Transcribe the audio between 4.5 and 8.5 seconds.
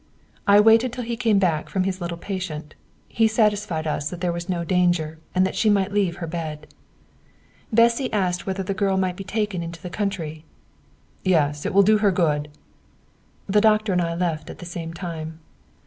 no danger, and she might leave her bed. Bessy asked